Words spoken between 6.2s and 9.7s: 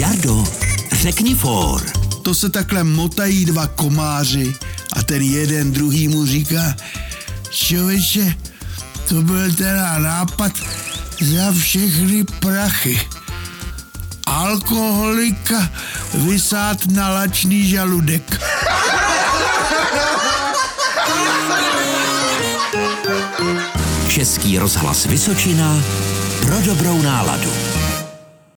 říká, člověče, to byl